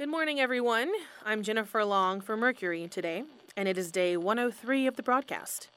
[0.00, 0.90] Good morning, everyone.
[1.26, 5.68] I'm Jennifer Long for Mercury today, and it is day 103 of the broadcast.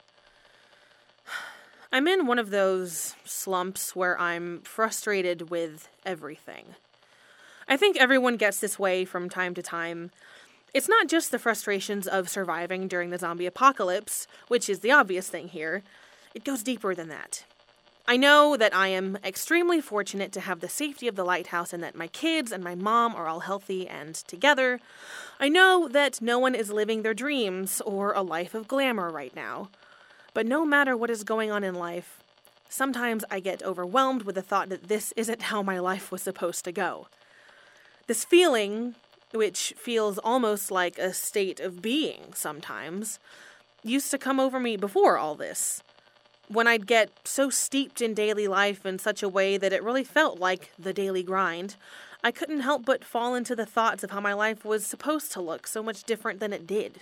[1.91, 6.67] I'm in one of those slumps where I'm frustrated with everything.
[7.67, 10.09] I think everyone gets this way from time to time.
[10.73, 15.27] It's not just the frustrations of surviving during the zombie apocalypse, which is the obvious
[15.27, 15.83] thing here,
[16.33, 17.43] it goes deeper than that.
[18.05, 21.81] I know that I am extremely fortunate to have the safety of the lighthouse and
[21.83, 24.81] that my kids and my mom are all healthy and together.
[25.39, 29.33] I know that no one is living their dreams or a life of glamour right
[29.33, 29.69] now.
[30.33, 32.19] But no matter what is going on in life,
[32.67, 36.65] sometimes I get overwhelmed with the thought that this isn't how my life was supposed
[36.65, 37.07] to go.
[38.07, 38.95] This feeling,
[39.31, 43.17] which feels almost like a state of being sometimes,
[43.81, 45.81] used to come over me before all this
[46.53, 50.03] when I'd get so steeped in daily life in such a way that it really
[50.03, 51.75] felt like the daily grind,
[52.23, 55.41] I couldn't help but fall into the thoughts of how my life was supposed to
[55.41, 57.01] look so much different than it did.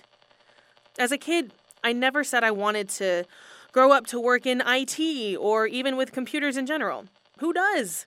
[0.98, 1.52] As a kid,
[1.84, 3.24] I never said I wanted to
[3.72, 7.06] grow up to work in IT or even with computers in general.
[7.38, 8.06] Who does?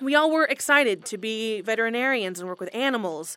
[0.00, 3.36] We all were excited to be veterinarians and work with animals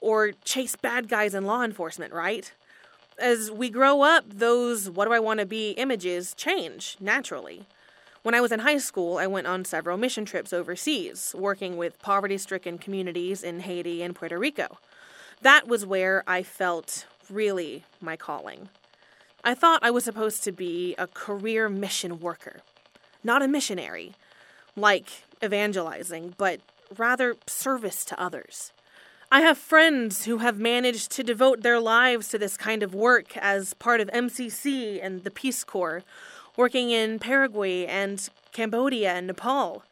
[0.00, 2.52] or chase bad guys in law enforcement, right?
[3.18, 7.66] As we grow up, those what do I want to be images change naturally.
[8.22, 12.00] When I was in high school, I went on several mission trips overseas, working with
[12.00, 14.78] poverty stricken communities in Haiti and Puerto Rico.
[15.42, 18.70] That was where I felt really my calling.
[19.44, 22.60] I thought I was supposed to be a career mission worker,
[23.22, 24.14] not a missionary,
[24.74, 26.60] like evangelizing, but
[26.96, 28.72] rather service to others.
[29.34, 33.36] I have friends who have managed to devote their lives to this kind of work
[33.36, 36.04] as part of MCC and the Peace Corps,
[36.56, 39.82] working in Paraguay and Cambodia and Nepal.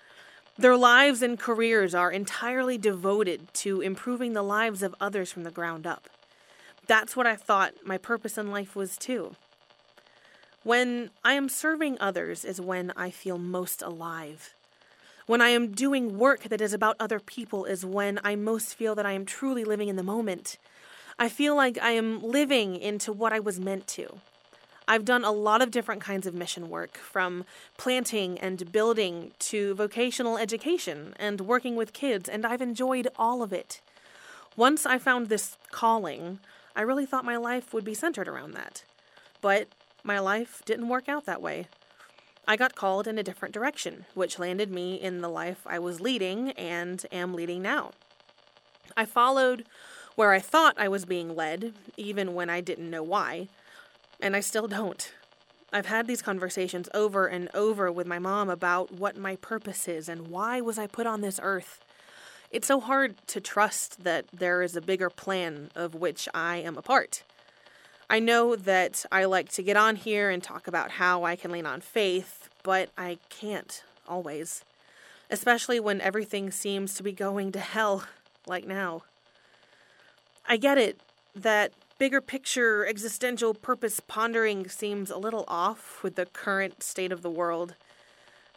[0.56, 5.50] Their lives and careers are entirely devoted to improving the lives of others from the
[5.50, 6.08] ground up.
[6.86, 9.34] That's what I thought my purpose in life was too.
[10.62, 14.54] When I am serving others is when I feel most alive.
[15.32, 18.94] When I am doing work that is about other people, is when I most feel
[18.96, 20.58] that I am truly living in the moment.
[21.18, 24.18] I feel like I am living into what I was meant to.
[24.86, 27.46] I've done a lot of different kinds of mission work, from
[27.78, 33.54] planting and building to vocational education and working with kids, and I've enjoyed all of
[33.54, 33.80] it.
[34.54, 36.40] Once I found this calling,
[36.76, 38.84] I really thought my life would be centered around that.
[39.40, 39.68] But
[40.04, 41.68] my life didn't work out that way.
[42.46, 46.00] I got called in a different direction, which landed me in the life I was
[46.00, 47.92] leading and am leading now.
[48.96, 49.64] I followed
[50.16, 53.48] where I thought I was being led, even when I didn't know why,
[54.20, 55.12] and I still don't.
[55.72, 60.08] I've had these conversations over and over with my mom about what my purpose is
[60.08, 61.80] and why was I put on this earth.
[62.50, 66.76] It's so hard to trust that there is a bigger plan of which I am
[66.76, 67.22] a part.
[68.12, 71.50] I know that I like to get on here and talk about how I can
[71.50, 74.66] lean on faith, but I can't always.
[75.30, 78.04] Especially when everything seems to be going to hell,
[78.46, 79.04] like now.
[80.46, 81.00] I get it
[81.34, 87.22] that bigger picture existential purpose pondering seems a little off with the current state of
[87.22, 87.76] the world.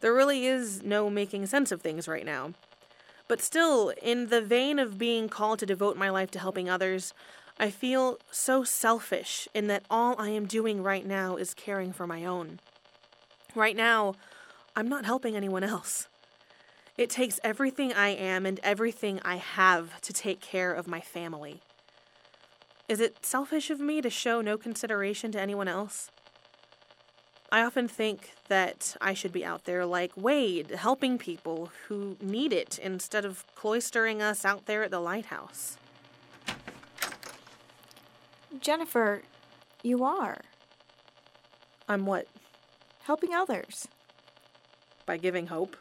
[0.01, 2.55] There really is no making sense of things right now.
[3.29, 7.13] But still, in the vein of being called to devote my life to helping others,
[7.57, 12.05] I feel so selfish in that all I am doing right now is caring for
[12.05, 12.59] my own.
[13.55, 14.16] Right now,
[14.75, 16.09] I'm not helping anyone else.
[16.97, 21.61] It takes everything I am and everything I have to take care of my family.
[22.89, 26.11] Is it selfish of me to show no consideration to anyone else?
[27.51, 32.51] I often think that I should be out there like Wade, helping people who need
[32.51, 35.77] it instead of cloistering us out there at the lighthouse.
[38.59, 39.21] Jennifer,
[39.83, 40.41] you are.
[41.88, 42.27] I'm what?
[43.03, 43.88] Helping others.
[45.05, 45.77] By giving hope?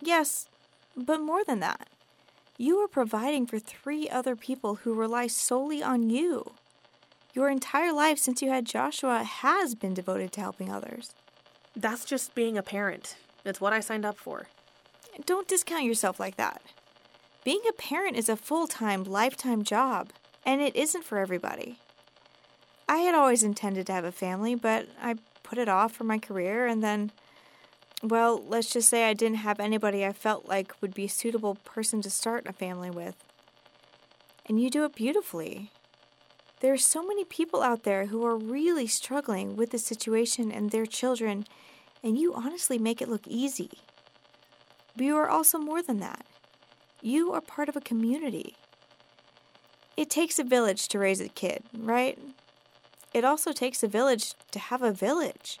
[0.00, 0.48] Yes,
[0.96, 1.88] but more than that.
[2.56, 6.52] You are providing for three other people who rely solely on you.
[7.32, 11.14] Your entire life since you had Joshua has been devoted to helping others.
[11.76, 13.16] That's just being a parent.
[13.44, 14.48] It's what I signed up for.
[15.24, 16.62] Don't discount yourself like that.
[17.44, 20.10] Being a parent is a full time, lifetime job,
[20.44, 21.78] and it isn't for everybody.
[22.88, 26.18] I had always intended to have a family, but I put it off for my
[26.18, 27.12] career, and then,
[28.02, 31.56] well, let's just say I didn't have anybody I felt like would be a suitable
[31.64, 33.16] person to start a family with.
[34.46, 35.70] And you do it beautifully.
[36.60, 40.70] There are so many people out there who are really struggling with the situation and
[40.70, 41.46] their children,
[42.02, 43.70] and you honestly make it look easy.
[44.96, 46.26] But you are also more than that.
[47.00, 48.56] You are part of a community.
[50.00, 52.18] It takes a village to raise a kid, right?
[53.12, 55.60] It also takes a village to have a village.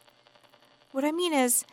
[0.92, 1.66] What I mean is,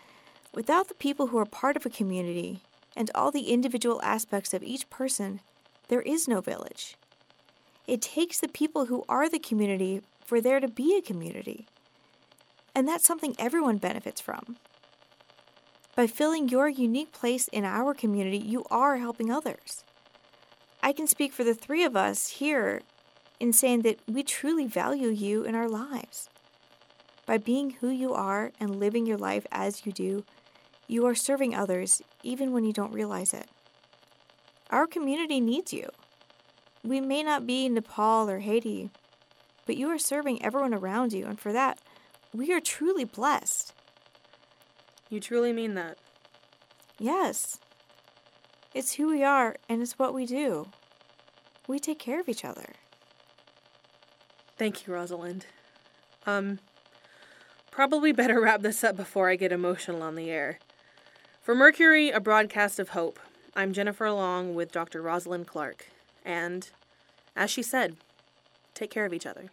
[0.53, 2.59] without the people who are part of a community
[2.93, 5.39] and all the individual aspects of each person,
[5.87, 6.97] there is no village.
[7.87, 11.67] It takes the people who are the community for there to be a community.
[12.75, 14.57] And that's something everyone benefits from.
[15.95, 19.85] By filling your unique place in our community, you are helping others.
[20.87, 22.79] I can speak for the three of us here
[23.41, 26.29] in saying that we truly value you in our lives.
[27.25, 30.23] By being who you are and living your life as you do,
[30.87, 33.49] you are serving others even when you don't realize it.
[34.69, 35.89] Our community needs you.
[36.85, 38.89] We may not be Nepal or Haiti,
[39.65, 41.79] but you are serving everyone around you, and for that,
[42.33, 43.73] we are truly blessed.
[45.09, 45.97] You truly mean that?
[46.97, 47.59] Yes.
[48.77, 50.67] It's who we are, and it's what we do.
[51.67, 52.73] We take care of each other.
[54.55, 55.47] Thank you, Rosalind.
[56.27, 56.59] Um,
[57.71, 60.59] probably better wrap this up before I get emotional on the air.
[61.41, 63.19] For Mercury, a broadcast of hope,
[63.55, 65.01] I'm Jennifer Long with Dr.
[65.01, 65.87] Rosalind Clark.
[66.23, 66.69] And,
[67.35, 67.97] as she said,
[68.75, 69.45] take care of each other.